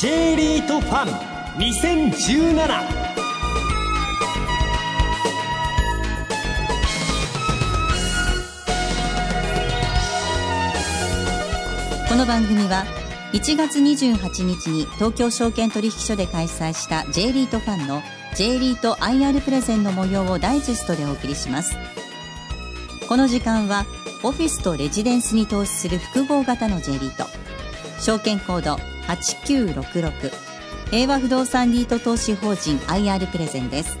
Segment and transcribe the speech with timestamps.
[0.00, 1.08] J リートファン
[1.58, 2.54] 2017
[12.08, 12.86] この番組は
[13.34, 18.02] 1月28日に東京証券取引所で開催した J リートファンの
[18.34, 21.76] J リート IR プレゼンの模様をダイジェストでお送りします。
[23.06, 23.84] この時間は
[24.22, 27.26] オフィスとレジデンスに投資する複合型の J リート。
[28.00, 30.30] 証券コード8966
[30.90, 33.96] 平和不動産リート投資法人 IR プレゼンです。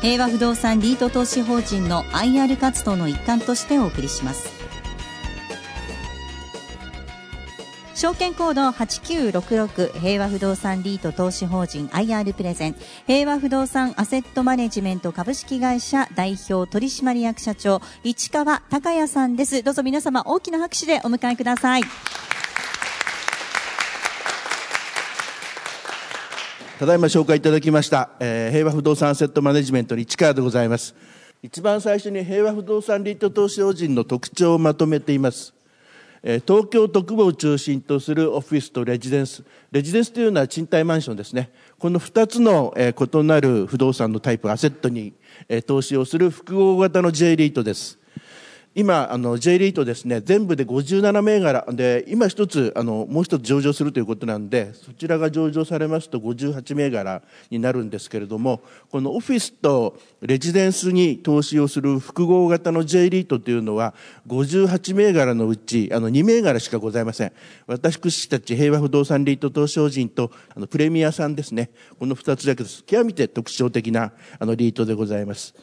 [0.00, 4.50] 平和不動産リート投資法人の IR 活動の一環としてお送りします。
[7.94, 12.76] 証券コード8966平和不動産リート投資法人 IR プレゼン。
[13.06, 19.62] 平和不動産アセットマネジメント株式会社代表取締役社長市川隆也さんです。
[19.62, 21.82] どうぞ皆様大きな拍手でお迎えください。
[26.82, 30.96] ただいま紹介いただきました、えー平和不動産アセットマネジメントの市川でございます
[31.40, 35.54] 一番最初に平和不動産リート投資法人の特徴をまとめています
[36.24, 39.44] えー東京特部を中心とするオフィスとレジデンス。
[39.70, 41.52] レジデンスというのは賃貸マンションですね。
[41.78, 45.14] この2つの、えー異なる不動産のタイプ、アセットに、
[45.48, 48.01] えー投資をする複合型の J リートです。
[48.74, 63.92] 今、あの、J リートですね、全部で57銘柄で、今一つ、あの、もう一つ上場するということなんで、そちらが上場されますと58銘柄になるんですけれども、このオフィスとレジデンスに投資をする複合型の J リートというのは、
[64.26, 67.32] 58銘柄のうち、あの、2銘柄しかございません。
[67.66, 72.82] 私たち平和不動産リート投資法人と、あの、プレミアさんですね、この2つだけです。
[72.84, 75.54] 極めて特徴的な、あの、リートでございます。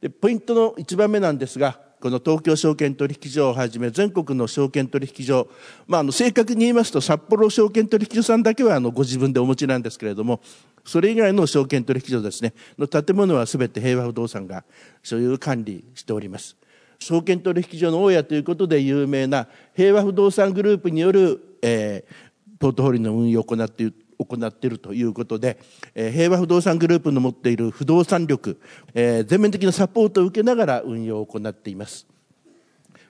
[0.00, 5.48] でポイントの1番目なんですが、この東京証券取引所をはじめ全国の証券取引所、
[5.86, 10.40] まあ、あの正確に言いますと札幌証券取引所さんだけはあのご自分でお持ちなんですけれども
[10.84, 14.64] それ以外の証券取引所ですねの建物は全て平和不動産が
[15.02, 16.56] 所有管理しております。
[16.98, 22.26] 証券取引所の大家ということで有名な平和不動産グループによる、えー
[22.58, 25.58] ポートフォリオの運用を行っている行っているということで、
[25.94, 28.60] えー平和不動産グループの持っている不動産力、
[28.94, 32.06] えー全面的なサポートを受けながら運用を行っています。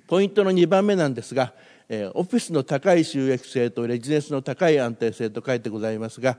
[0.06, 1.52] ポイントの2番目なんですが、
[1.88, 6.38] えーオフィスの高い収益性とレジデンスの高い安定性と書いてございますが、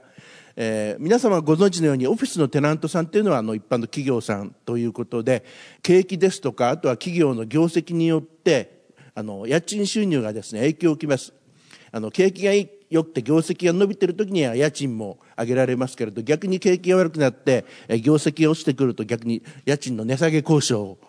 [0.56, 5.45] えー皆様ご存知のようにオフィスのテナントさんというのはあの一般の企業さんということで
[5.81, 8.77] 景気ですとかあとは企業の業績によって
[9.13, 11.33] あの家賃収入がですね影響を受けます
[11.91, 17.66] あの景気がいい良くて業績が伸びている時には家賃も上げられますけれど逆に景気が悪くなって
[18.02, 21.00] 業績が落ちてくると逆に家賃の値下げ交渉を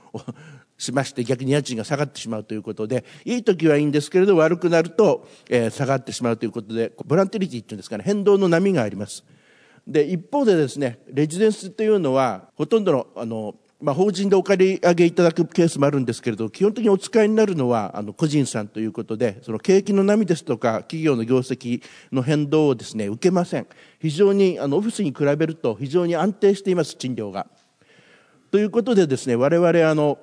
[0.79, 9.25] しまして逆に家賃が下がってしまうということでいい時はいいんですけれど悪くなると、え下がってしまうということでボランティリティっていうんですかね変動の波があります。
[9.87, 21.81] で一方でですねレジデンスというのはほとんどのあの、まあ、法人でお借り上げいただくケースもあるんですけれど基本的にお使いになるのはあの個人さんということでその景気の波ですとか企業の業績
[22.11, 23.69] の変動をですね受けません。
[24.01, 27.47] 非常にあのオフィスに比べると非常に安定しています賃料が。
[28.51, 30.19] ということでですね我々あの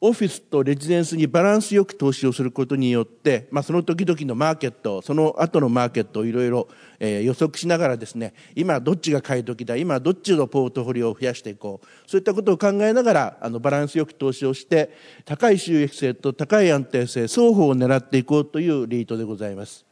[0.00, 6.68] オフィスとレジデンスにバランスよく投資をすることによって、まあ、その時々のマーケットその後のマーケットをいろいろ
[7.00, 11.86] 予測しながらですね今どっちが買い時だ今どっちのポートフォリオを増やしていこう。
[12.08, 14.94] そういったことを考えながらあのバランスよく投資をして
[15.24, 19.84] 高い収益性と高い安定性双方を狙っていこうというリートでございます。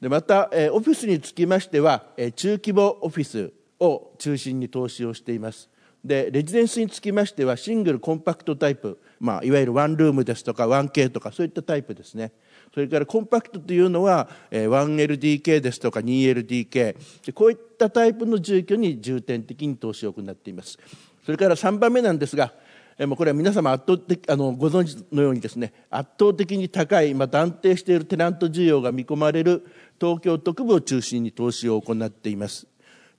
[0.00, 5.73] でまた、えーオフィスにつきましては、えー中規模オフィスを中心に投資をしています。
[6.04, 12.32] でレジデンスにつきましてはシングルコンパクトタイプ、まあ、いわゆるワンルームですとか 1K とかそういったタイプですね。
[12.74, 20.78] それからコンパクトというのはえ 1LDK ですとか 2LDK でこういったタイプの住居に重点的に投資を行っています。
[21.24, 22.52] それから3番目なんですが
[23.16, 29.66] これは皆様圧倒的あのご存知のようにですね圧倒的に高いまた安定しているテナント需要が見込まれる
[29.98, 32.66] 東京特部を中心に投資を行っています。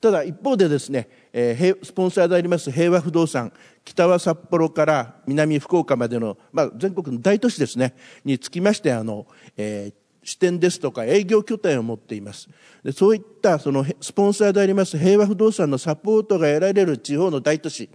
[0.02, 3.52] ただ一方でですね、えスポンサーであります平和不動産
[3.84, 9.26] 北は札幌から南福岡までの、まあ、全国の大都市ですねにつきましてあの、
[9.58, 12.50] えー支店ですとか営業拠点を持っています。
[12.84, 17.90] でそういったそのスポンサーであります平和不動産のサポートが得られる地方の大都市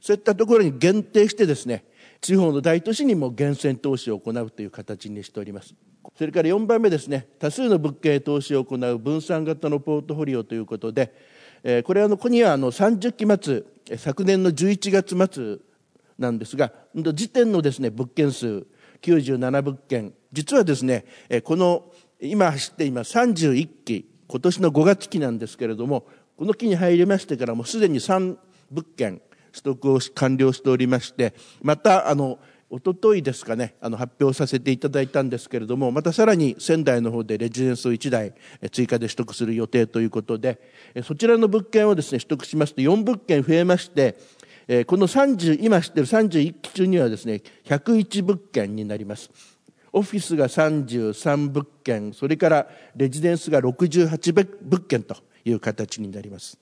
[0.00, 1.84] そういったところに限定してですね
[2.20, 5.74] 地方の大都市にも厳選投資を行うという形にしております。
[6.16, 11.12] それから4番目ですね多数の物件投資を行う分散型のポートフォリオということで
[11.64, 13.64] えーこれはのここにはあの30期末
[13.96, 15.58] 昨年の11月末
[16.18, 18.66] なんですが時点のですね物件数
[19.02, 20.12] 97物件。
[20.32, 21.84] 実はですねえこの
[22.20, 26.06] 今走っています31期今年の5月期なんですけれども、
[26.38, 28.38] この期に入りましてからもうすでに3
[28.70, 29.20] 物件
[29.52, 32.38] 取得を完了しておりまして、また、あの、
[32.74, 38.32] おとといですかね、あの発表させていただいたんですけれども、またさらに仙台の方でレジデンスを1台
[38.70, 40.58] 追加で取得する予定ということで、
[41.04, 44.16] そちらの物件をですね、取得しますと4物件増えまして、
[44.86, 49.30] この30、今知ってる31期中にはですね、101物件になります。
[49.92, 52.66] オフィスが33物件、それから
[52.96, 56.58] レジデンスが68物件という形になります。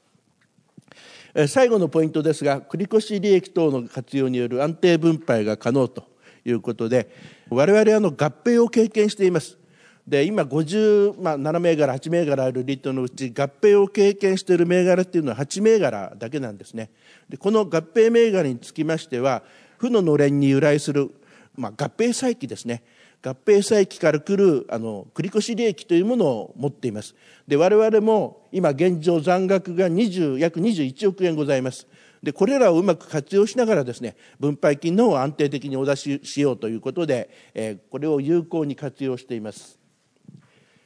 [1.48, 6.04] 最後のポイントですが、繰越利益等の活用による安定分配が可能と
[6.44, 7.10] いうことで、
[7.48, 9.58] 我々あの合併を経験しています。
[10.06, 16.90] で、今57、まあ、銘柄、8銘柄あるリートのうち合併を経験している銘柄っていうのは8銘柄だけなんですね。
[17.28, 19.42] で、この合併銘柄につきましては、
[19.78, 21.10] 負ののれんに由来する、
[21.56, 22.82] まあ、合併再起ですね。
[23.22, 27.14] 合併債期から来るあの繰越利益というものを持っています。
[27.46, 31.86] で我々も今現状残額が20約21億円ございます。
[32.22, 39.78] でこれらをうまく活用しながらですね分配金の方を安定的にお出ししようということで、え、これを有効に活用しています。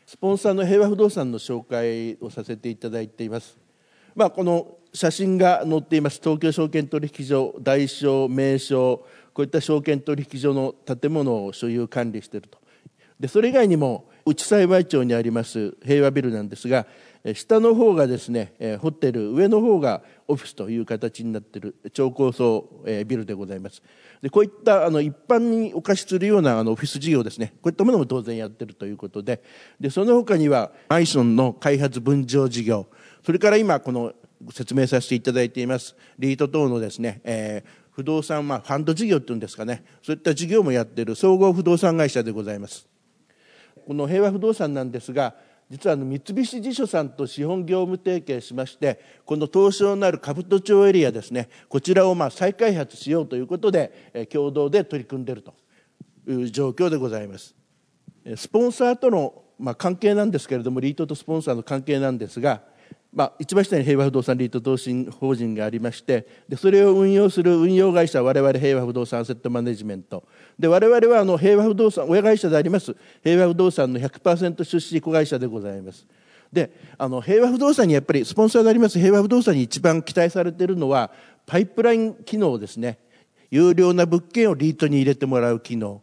[0.06, 3.58] スポンサーの平和不動産の紹介をさせていただいています、
[4.14, 6.20] まあ、この写真が載っています。
[6.22, 9.04] 東京証券取引所大商名称
[9.34, 12.58] こういった証券取引所の建物を所有管理していると。
[13.18, 16.86] でそれ以外にも内幸町にあります平和ビルなんですが
[17.34, 22.68] 下の方がですねホテル上の方がオフィスという形になっている超高層
[23.06, 23.82] ビルでございます。
[24.20, 27.54] でこういったあの一般にお貸しするようなあのオフィス事業ですね。
[27.62, 29.42] こういったものも当然やっているということで。
[29.80, 32.86] でその他にはマンションの開発分譲事業。
[33.24, 34.12] それから今この
[34.52, 42.88] 説明させていただいていますリート等のですね、えー、不動産、まあ、ファンド事業っていうんですかね、そういった事業もやっている総合不動産会社でございます。
[43.86, 45.34] この平和不動産なんですが、
[45.70, 55.54] 実はあの三菱地所さんと資本業務提携しまして、この東証のある兜町エリアですね、こちらをまあ再開発しようということで、共同で取り組んでいると
[56.28, 57.54] いう状況でございます。
[58.36, 62.62] スポンサーとのまあ関係なんですけれども、リートとスポンサーの関係なんですが、
[63.14, 70.24] まあ、一番下に平和不動産リート投資法人がありましてでそれを運用する運用会社は我々平和不動産アセットマネジメント。
[70.58, 76.06] で我々はあの平和不動産親会社であります平和不動産の100%出資子会社でございます。
[76.52, 78.98] であの平和不動産にやっぱりスポンサーであります。
[78.98, 81.12] 平和不動産に一番期待されているのは
[81.46, 82.98] パイプライン機能ですね。
[83.50, 86.02] 有料な物件をリートに入れてもらう機能。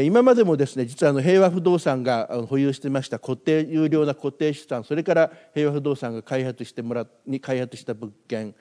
[0.00, 8.54] 今までもですね実はあの平和不動産が保有してました固定有料な固定資産それから平和不動産が開発してもらに開発した物件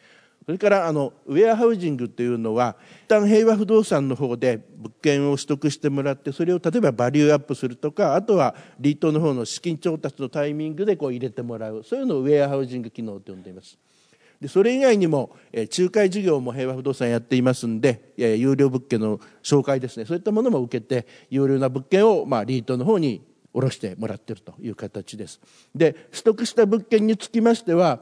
[0.45, 2.75] それからあのウェアハウジングというのは
[3.05, 13.77] 一旦平和不動産の方で物件を取得してもらってそれを例えばバリューアップするとかあとはリートの方の資金調達のタイミングでこう入れてもらうそういうのをウェアハウジング機能と呼んでいます。
[14.41, 20.05] でそれ以外にも、え仲介事業も平和不動産やっていますんで、え有料物件の紹介ですね。
[20.05, 23.21] そういったものも受けて有料な物件を、まあ、リートの方に
[23.53, 25.39] 下ろしてもらっているという形です。
[25.75, 27.99] で取得した物件につきましては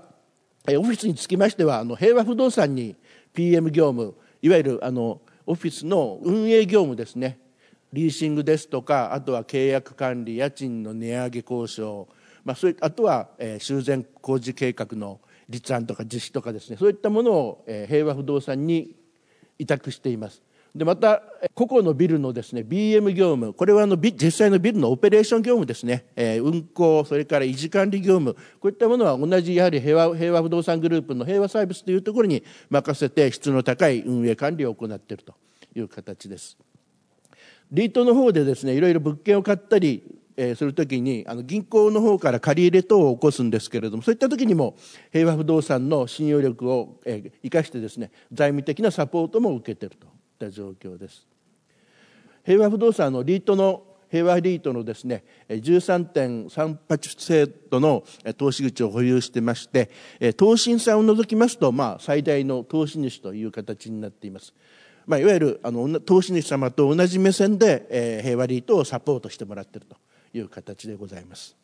[0.68, 2.96] えオフィスにつきましてはあの平和不動産に
[3.34, 7.40] PM 業務いわゆるあのオフィスの運営業務ですね。
[7.92, 12.08] リーシングですとかあとは契約管理家賃の値上げ交渉、
[12.46, 18.96] まあ、それあとは、えー、修繕工事計画の立案とか実施とかですねそういったものを平和不動産に
[19.58, 20.42] 委託しています。
[20.76, 21.24] でまた
[21.56, 35.34] 個々のビルのですね BM 業務これはあの実際のビルのオペレーション業務ですね、えー、運行それから維持管理業務こういったものは同じやはり平和平和不動産グループの平和サービスというところに任せて質の高い運営管理を行っていると
[35.76, 36.56] いう形です。
[37.72, 40.04] リートの方でですねいろいろ物件を買ったり
[40.42, 44.78] えするときにあの銀行の方から借り入れ等を起こすんですけれどもそういった時にも
[45.12, 51.28] 平和不動産の信用力を、え生かしてですね財務的なサポートも受けているといった状況です。
[52.46, 58.04] 平和不動産のリートの平和リートのですね13.38制度の
[58.38, 59.92] 投資口を保有してまして
[60.36, 64.54] 投資さんを除きますと、まあ、最大の投資主という形になっています。
[65.06, 69.98] まあ、いわゆるあの投資主様と同じ目線で、えー、平和リートをサポートしてもらっていると。
[70.34, 71.56] いう形でございます。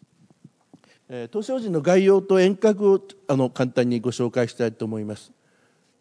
[1.32, 5.32] 投資法人の概要と遠隔をあの簡単にご紹介したいと思います。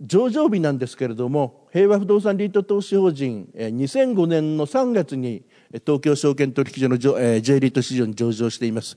[0.01, 5.45] 上場日なんですけれども平和不動産リート投資法人2005年の3月に
[5.87, 8.97] 東京証券取引所の J リート市場に上場しています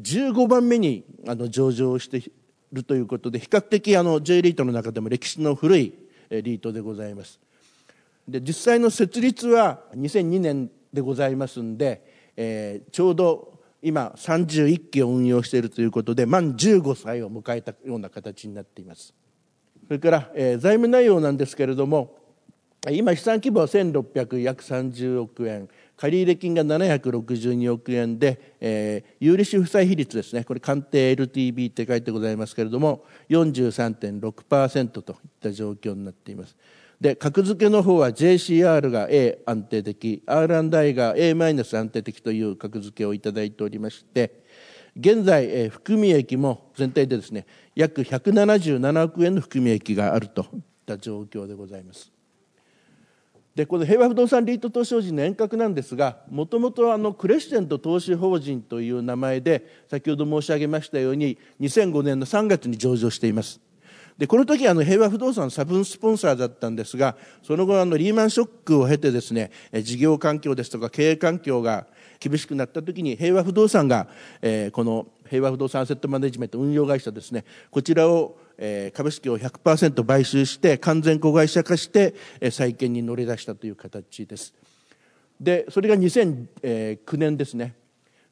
[0.00, 2.32] 15番目にあの上場してい
[2.72, 5.94] るということで比較的あの J リートの中でも歴史の古い
[6.30, 7.40] リートでございます
[8.28, 19.14] で実際の設立は2002年でございますんでえー、ちょうど今31期を運用しているということで満15歳を迎えたような形になっています。
[19.86, 22.16] それから、えー、財務内容なんですけれども
[22.90, 36.56] 今資産規模は1600約30億円借入金が762億円で、えー、有利子負債比率ですねこれ官邸 LTV って書いてございますけれども43.6%といった状況になっています。
[37.00, 44.44] で格付けの方は JCR が A 安定的 R&I が A マイナス安定的という格付けをいただいておりまして
[44.96, 52.12] 現在、えー、含み益も全体でですね約177億円の含み益があるといった状況でございます。
[53.54, 63.60] でこの平和不動産リート投資法人の遠隔なんですがもともとあのクレッシェント投資法人という名前で先ほど申し上げましたように2005年の3月に上場しています。
[64.18, 69.50] でこの時あの平和不動産サブスポンサーだったんですがその後あのリーマンショックを経てですね
[69.82, 71.86] 事業環境ですとか経営環境が
[72.20, 74.06] 厳しくなった時に平和不動産が、
[74.40, 84.54] えー、この平和不動産アセットマネジメント運用会社ですねこちらを、えー、株式を100%買収して完全子会社化して、えー、再建に乗り出したという形です。
[85.40, 87.74] でそれが2009年ですね。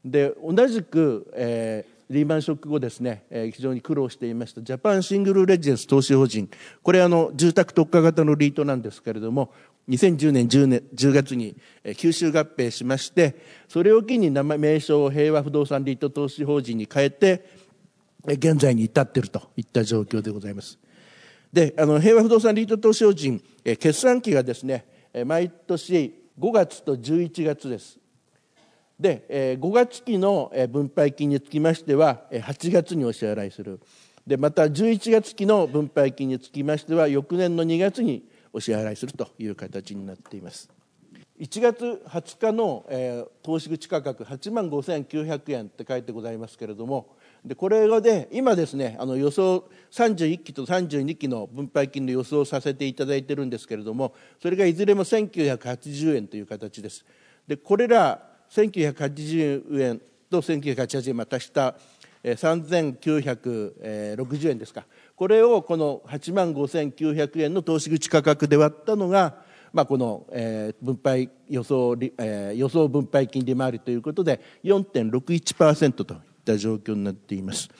[0.04, 4.60] で同じく、えーリーマンショック後ですね、えー、非常に苦労していました。
[4.60, 6.50] ジャパンシングルレジデンス投資法人。
[6.82, 9.50] これあの住宅特化型のリートなんですけれども
[9.88, 17.46] 2010年 10, 年10月に吸収合併しましてそれを機に名前名称を平和不動産リート投資法人に変えて
[18.28, 20.78] え現在に至っているといった状況でございます。
[21.50, 28.01] であの平和不動産リート投資法人え決算期がですねえ毎年5月と11月です。
[29.02, 33.80] で5月期の分配金につきましては8月にお支払いする。
[34.24, 40.70] でまた11月期の分配金につきましては翌年の2月にお支払いするという形になっています。
[41.40, 57.04] 1月20日の、えー、投資口価格8万5900円って書いてございますけれどもでこれで今ですねあの予想31期と32期の分配金の予想をさせていただいてるんですけれどもそれがいずれも1980円という形です。
[57.48, 61.74] でこれら1980円と1980円またした
[62.22, 64.84] 3960円ですか
[65.16, 69.36] これをこの8万5900円の投資口価格で割ったのが、
[69.72, 70.26] まあ、この、
[70.80, 71.96] 分配予想、
[72.54, 77.70] 予想分配金利回りということで4.61%といった状況になっています。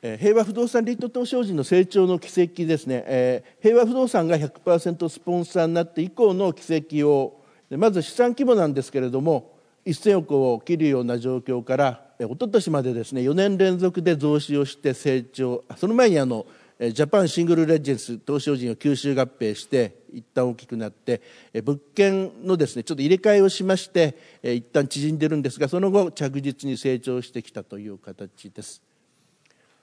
[0.00, 9.57] 平和不動産リート投資法人の成長の軌跡ですね、え平和不動産が100%スポンサーになって以降の軌跡をまず資産規模なんですけれども
[9.90, 16.46] 1000億を切るような状況から一昨年までですね4年連続で増資をして成長その前にあの
[16.78, 21.20] ジャパンシングルレジェンス投資法人を吸収合併して一旦大きくなって
[21.64, 28.82] 物件のですねちょっと入れ替えをしまして一旦縮んでるんですがその後着実に成長してきたという形です。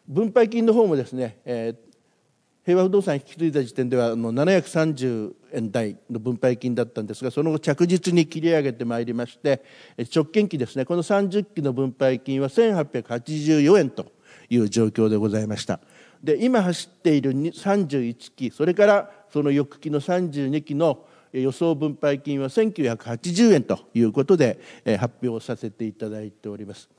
[0.07, 1.94] 分配金の方もですね、えー、
[2.65, 9.63] 平和不動産引き継いだ時点ではもう730円台の分配金だったんですがその後着実に切り上げてまいりまして
[10.13, 14.11] 直近期ですねこの30期の分配金は1884円と
[14.49, 15.79] いう状況でございました。
[16.23, 24.59] で今走っている31期それからその翌期の32期の予想分配金は1980円ということで
[24.99, 26.89] 発表させていただいております。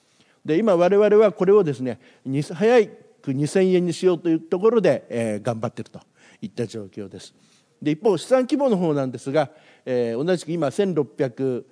[0.44, 1.99] で今我々はこれをですね
[2.54, 2.90] 早い
[3.33, 6.00] 2000円にしようというところで、えー、頑張っていると
[6.40, 7.35] いった状況です
[7.80, 9.50] で一方資産規模の方なんですが、
[9.85, 11.64] えー、同じく今1600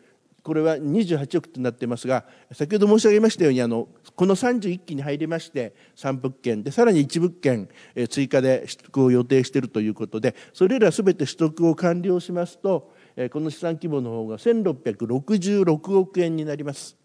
[0.45, 17.04] これは28億となっていますが先ほど申し上げましたようにあのこの31期に入りまして3物件でさらに1物件、えー、追加で取得を予定しているということでそれらすべて取得を完了しますと、えー、この資産規模の方が1666億円になります。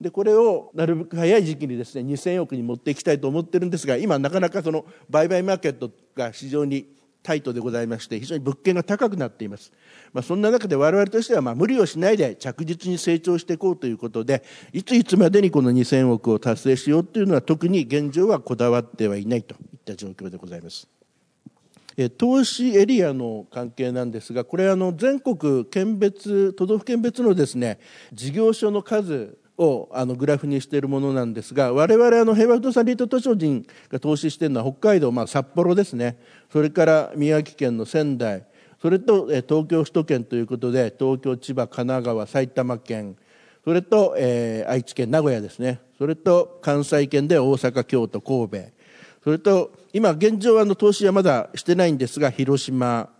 [0.00, 6.86] でこれをなるべく早い時期にですね2000億に持っていきたいと思ってるんですが今なかなかその売買マーケットが非常に
[7.22, 9.72] タイトでございまして非常に物件が高くなっています、
[10.12, 20.88] まあ、そんな中で我々としてはまあ無理をしないで着実に成長していこうということでいついつまでにこの2000億を達成しようというのは特に現状はこだわってはいないといった状況でございます。
[22.16, 27.80] 投資エリアの関係なんですがこれあの全国県別都道府県別のですね
[28.12, 36.16] 事業所の数をあのグラフにしているものなんですが我々あの平和不動産リート図書人が投資しているのは北海道、まあ、札幌ですね。
[36.50, 38.46] それから宮城県の仙台。
[38.80, 43.16] それと東京首都圏ということで東京千葉神奈川埼玉県。
[43.64, 45.80] それと、えー、愛知県名古屋ですね。
[45.98, 48.58] それと関西圏で大阪京都神戸。
[49.24, 53.10] それと今現状はの投資はまだしてないんですが広島。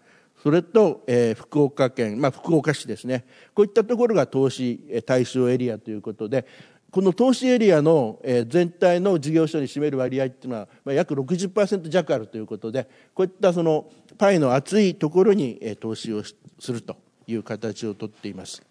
[0.42, 3.25] それと、えー、福岡県、まあ、福岡市ですね。
[3.54, 6.47] こういったところが投資対象エリアということで
[6.90, 18.62] この投資エリアの全体の事業所に占める割合っていうのは、まあ、約60%弱あるということでこういったそのパイの厚いところに投資をするという形をとっています。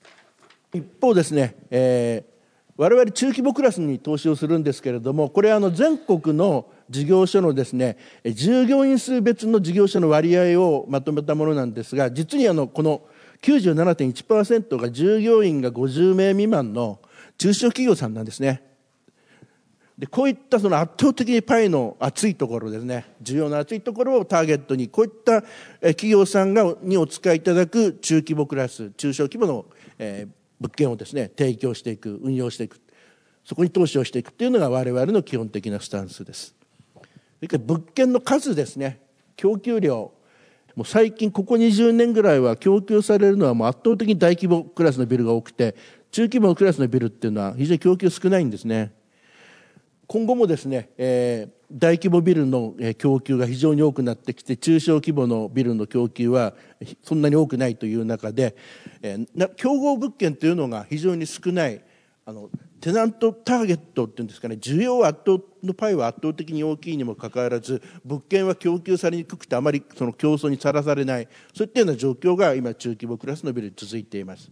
[0.73, 13.01] 一方ですね、えー、我々中規模クラスに投資をするんですけれどもこれあの全国の事業所のですね従業員数別の事業所の割合をまとめたものなんですが実にあのこの
[13.41, 16.99] 97.1%が従業員が50名未満の
[17.37, 18.63] 中小企業さんなんですね。
[19.97, 25.41] でこういったその圧倒的にパイの厚いところですね需要の厚いところをターゲットにこういった
[25.81, 29.65] 企業さんがにお使いいただく中規模クラス中小規模の、
[29.97, 32.79] えー、物件をですね提供していく運用していく
[33.43, 36.56] そこに投資をしていくというのが我々の基本的なスタンスです
[37.41, 38.99] 物件の数ですね。
[39.35, 40.11] 供給量。
[40.75, 45.75] もう最近ここ20年ぐらいは供給されるのはもう圧倒的に大規模クラスのビルが多くて
[46.11, 48.91] 中規模クラスのビルっていうのは非常に供給少ないんですね。
[50.07, 56.53] 今後もですね、えー、大規模ビルの供給が非常に多くなってきて中小規模のビルの供給は
[57.03, 58.55] そんなに多くないという中で、
[59.01, 61.81] えー、競合物件というのが非常に少ない
[62.25, 62.49] あの
[62.87, 71.27] テナントターゲットっていうんですかね需要圧倒のパイは圧倒的に大きいにもかかわらず物件は供給されにくくてあまりその競争にさらされない。
[71.53, 74.49] そういったような状況が今中規模クラスのビルに続いています。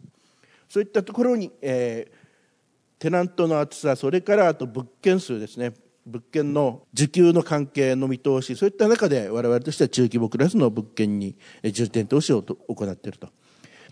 [0.68, 5.72] そういったところに、えー、テナントの厚さそれからあと物件数ですね。
[6.06, 13.30] 物件の需給の関係の見通しそういった中で我々としては中規模クラスの物件に重点投資を行っていると。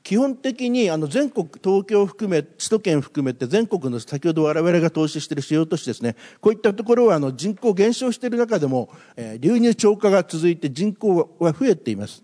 [0.03, 6.17] 基本的にあの全国東京含め首都圏含めて全国の先ほど我々が投資している主要都市ですね。
[6.41, 12.21] こういったところはあの人口減少している中でも、えー、流入超過が続いて人口は増えています。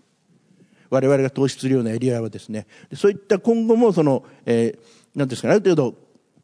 [0.90, 2.66] 我々が投資するようなエリアはですね。
[2.94, 5.94] そういった今後もその、えー、なんですかねある程度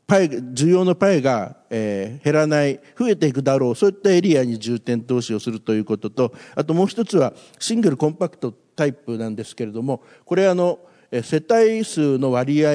[0.06, 10.78] パイ需要のパイが、えー、減らない増えていくだろうそういったエリアに重点投資をするということとあともう一つはシングルコンパクトタイプなんですけれどもこれあの
[11.10, 12.70] 世帯数の割合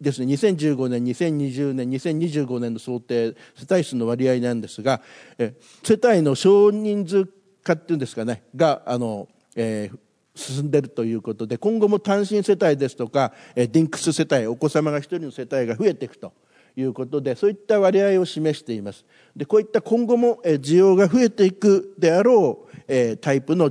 [0.00, 0.34] ですね。
[0.34, 5.00] 2015年2020年2025年の想定世帯数の割合なんですが
[5.38, 7.26] 世帯の少人数
[7.62, 8.42] 化っていうんですかね。
[8.54, 9.98] があの、えー、
[10.34, 16.32] 進んでるということで今後も単身世帯ですとかディンクス世帯お子様が1人の世帯が増えていくと
[16.76, 19.04] いうことでそういった割合を示しています。
[19.34, 23.70] でこういった今後も需要が増えていくであろうタイプの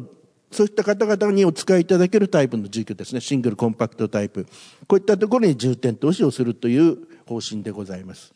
[0.55, 4.45] そういった方々にお使いいただけるタイプの住居ですね、シングルコンパクトタイプ。
[4.87, 8.33] こういったところに重点投資をするという方針でございます。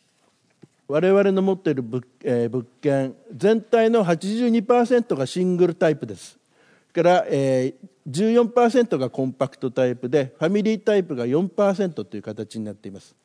[0.89, 6.37] 我々の持っている物,、えー、物件、全体の82%がシングルタイプです。
[6.91, 13.15] から、えー、14%がコンパクトタイプで、ファミリータイプが4%という形になっています。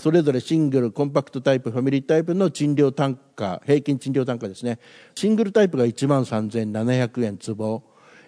[0.00, 4.78] それぞれシングル、コンパクトタイプ、ファミリータイプの賃料単価、平均賃料単価ですね。
[5.14, 7.82] シングルタイプが1万3700円坪、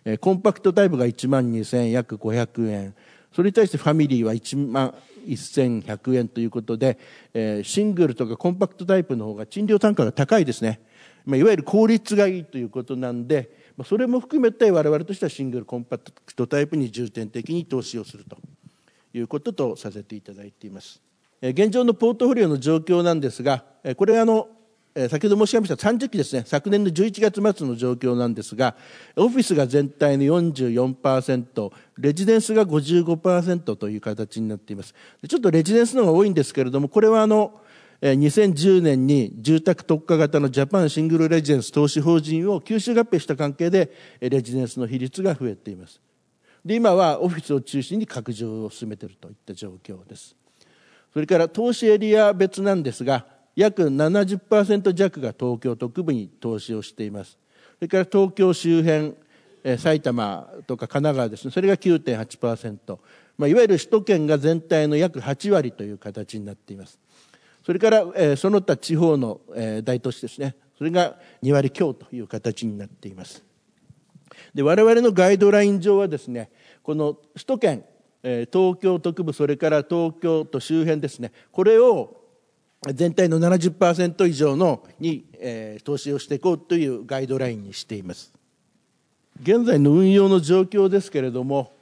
[0.05, 2.95] えコンパクトタイプが1万2千約500円。
[3.33, 4.95] それに対してファミリーは1万
[5.27, 6.99] 1100円ということで、
[7.35, 10.81] えシングルとかコンパクトタイプの方が賃料単価が高いですね、
[11.25, 18.39] まあ、いわゆる効率がいいということなんでまあそれも含めて我々としてはシングルコンパクトタイプに重点的に投資をすると
[19.13, 21.01] いうこととさせていただいています。
[21.43, 23.65] 現状のポートフォリオの状況なんですが
[23.97, 24.49] これあの
[25.09, 28.75] 先ほど申し上げました30期ですね、昨年の11月末の状況なんですが、
[29.15, 34.95] オフィスが全体の44%、レジデンスが55%という形になっています。
[35.29, 37.61] ちょっとレジデンスの方が多いんですけれども、これはあの、
[38.03, 46.01] 2010年に住宅特化型のジャパンシングルレジデンス投資法人を吸収合併した関係で、レジデンスの比率が増えています。
[46.65, 50.35] で、今はオフィスを中心に拡張を進めているといった状況です。
[51.13, 53.27] それから投資エリア別なんですが、
[53.61, 57.39] 約70%弱が東京都区部に投資をしています。
[57.77, 59.15] それから東京周辺
[59.79, 61.51] 埼玉とか神奈川ですね。
[61.51, 62.99] それが9.8%、
[63.37, 66.99] まあ、いわゆる首都圏が全体の約8割という形になっています。
[67.63, 70.57] それから、えその他地方の、え大都市ですね。
[70.79, 73.45] それが2割強という形になっています。
[74.55, 76.51] で我々のガイドライン上はですね
[76.83, 77.85] この首都圏
[78.23, 81.33] 東京都区部それから東京都周辺ですね。
[81.53, 82.20] これを
[82.95, 88.33] 全体の70%以上のに、えー、投資をしていこうというガイドラインにしています。
[89.43, 91.73] 現在の運用の状況ですけれども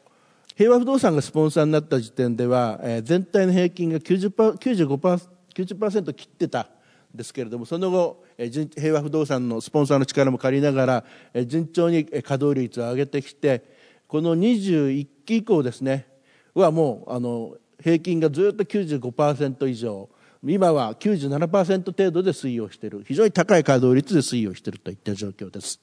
[0.56, 6.68] 平和不動産がスポンサーになった時点では、えー、全体の平均が 90%, 95% 90切ってた
[7.14, 13.64] んですけれどもその後、えー、平和不動産のスポンサーの力も借りながら、えー、順調に稼働率を上げてきて
[14.06, 16.06] この21期以降ですね
[16.54, 20.08] はもうあの平均がずっと95%以上
[20.44, 23.02] 今は97%程度で推移をしている。
[23.06, 25.80] 非常に高い稼働率で推移をしているといった状況です。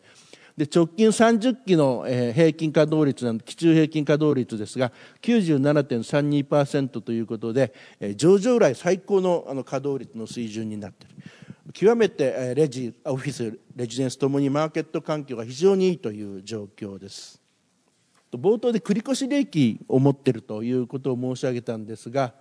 [0.57, 7.73] で直近30期の、平均稼働率なん基中平均稼働率ですが97.32%ということで、
[8.15, 11.15] 上場来最高のあの稼働率の水準になっている。
[11.73, 17.41] 極めて、レジオフィスレジデンスともにマーケット環境が非常にいいという状況です。
[18.31, 22.33] 冒頭で繰越利益を持っているということを申し上げたんですが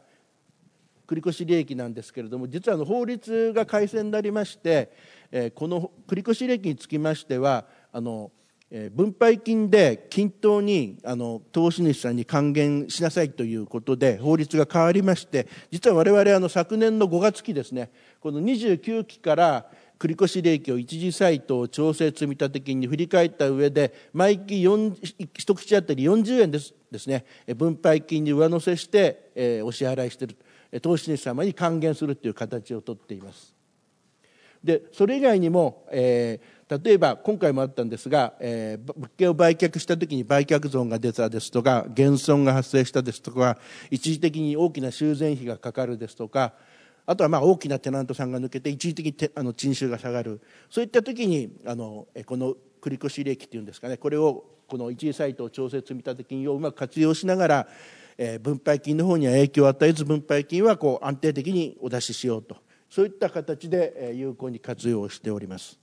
[1.07, 4.91] 繰越利益なんですけれども実はあの法律が改正になりまして、
[5.31, 8.31] えこの繰越利益につきましてはあの
[8.71, 17.91] え分配金で均等にあの投資主さんに還元しなさいということで法律が変わりまして実は我々あの昨年の5月期ですね
[18.21, 19.67] この29期から
[19.99, 27.25] 繰越利益を一次サイトを調整積立金に振り返った上で毎期一口当たり40円ですですね
[27.57, 30.37] 分配金に上乗せして、えー、お支払いしている
[30.81, 33.55] 投資主様に還元するという形をとっています。
[34.63, 43.59] でそれ以外にも、えー例えば今回もあったんですが、えー、物件を売却した時に売却損が出たですとか減損が発生したですとか
[43.91, 46.55] 一時的に大きな修繕費がかかるですとか
[47.07, 50.41] あとはまあ大きなテナントさんが抜けて一時的にあの賃収が下がる。
[50.71, 57.69] そういった時にあのこの繰越利益っていうんですかねこれをこの一次サイトを調整積立金をうまく活用しながら、
[58.17, 62.57] えー、分配金の方には影響を与えず分配金はこう安定的にお出ししようと
[62.89, 65.81] そういった形で有効に活用しております。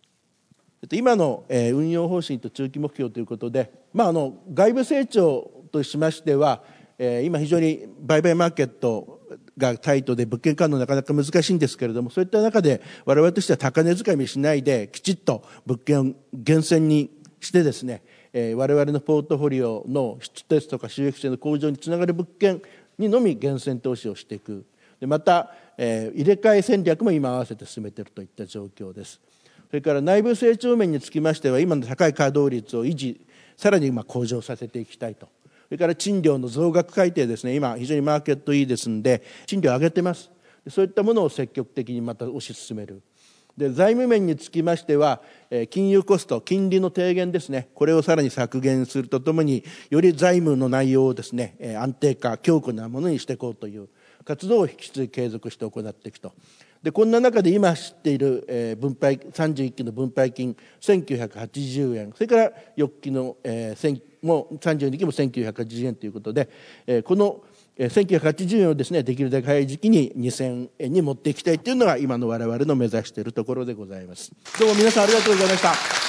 [0.92, 6.64] 今の運用方針と中期目標ということで、まあ、あの外部成長としましては
[7.24, 9.22] 今非常に売買マーケット
[9.58, 18.02] がタイトで物件買うのなかなか難しいんですけれどもそういった中で我々としては高値掴みしないできちっと物件を厳選にしてですね
[18.34, 22.62] 我々のポートフォリオの質ですとか収益性の向上につながる物件
[22.98, 24.66] にのみ厳選投資をしていく。
[25.00, 29.20] でまた、え入れ替え戦略も今合わせて進めているといった状況です。
[29.70, 33.20] それから内部成長面につきましては今の高い稼働率を維持
[33.58, 35.28] さらに今向上させていきたいと。
[35.68, 37.56] それから賃料の増額改定ですね。
[37.56, 40.30] 今非常にマーケットいいですんで賃料上げてます。
[40.70, 43.02] そういったものを積極的にまた推し進める。
[43.62, 45.22] で財務面につきましては
[45.70, 47.70] 金融コスト金利の低減ですね。
[47.76, 53.88] これをさらに削減するとともにより財務の内容をですね安定化強固なものにしていこうという
[54.26, 56.34] 活動を引き続き継続して行っていくと。
[56.82, 62.14] でこんな中で今知っている、え、分配31期の分配金1980円。
[62.16, 66.50] それから翌期の、えー、もう32期も1980円ということで、
[66.88, 67.44] えー、この
[67.78, 74.32] 1980円をですねできるだけ早い時期に2000円に持っていきたいというのが今の我々の目指しているところでございます。
[74.60, 76.02] どうも皆さんありがとうございました。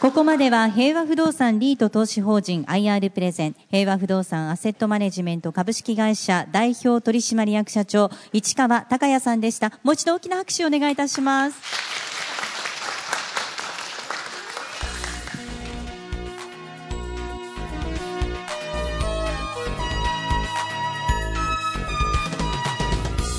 [0.00, 9.80] ここまでは平和不動産リート投資法人 IR プレゼン平和不動産アセットマネジメント株式会社代表取締役社長市川隆也さんでした。
[9.82, 12.15] もう一度大きな拍手をお願いいたします。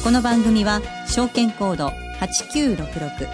[0.08, 1.88] この番組は証券コード
[2.22, 3.28] 8966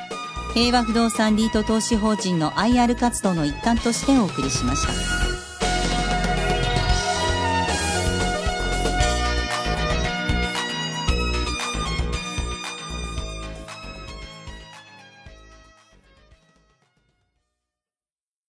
[0.56, 5.33] 平和不動産リート投資法人の IR 活動の一環としてお送りしました。